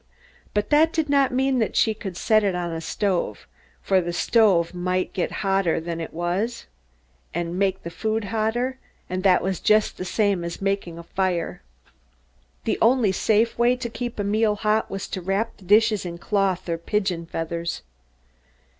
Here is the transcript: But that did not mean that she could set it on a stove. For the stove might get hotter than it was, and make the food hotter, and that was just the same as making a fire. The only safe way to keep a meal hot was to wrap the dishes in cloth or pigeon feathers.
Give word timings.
But 0.55 0.71
that 0.71 0.91
did 0.91 1.09
not 1.11 1.31
mean 1.31 1.59
that 1.59 1.75
she 1.75 1.93
could 1.93 2.17
set 2.17 2.43
it 2.43 2.55
on 2.55 2.71
a 2.71 2.81
stove. 2.81 3.47
For 3.83 4.01
the 4.01 4.13
stove 4.13 4.73
might 4.73 5.13
get 5.13 5.31
hotter 5.45 5.79
than 5.79 6.01
it 6.01 6.11
was, 6.11 6.65
and 7.35 7.59
make 7.59 7.83
the 7.83 7.91
food 7.91 8.23
hotter, 8.23 8.79
and 9.11 9.21
that 9.21 9.43
was 9.43 9.59
just 9.59 9.97
the 9.99 10.03
same 10.03 10.43
as 10.43 10.59
making 10.59 10.97
a 10.97 11.03
fire. 11.03 11.61
The 12.63 12.79
only 12.81 13.11
safe 13.11 13.59
way 13.59 13.75
to 13.75 13.89
keep 13.91 14.17
a 14.17 14.23
meal 14.23 14.55
hot 14.55 14.89
was 14.89 15.07
to 15.09 15.21
wrap 15.21 15.55
the 15.57 15.65
dishes 15.65 16.03
in 16.03 16.17
cloth 16.17 16.67
or 16.67 16.79
pigeon 16.79 17.27
feathers. 17.27 17.83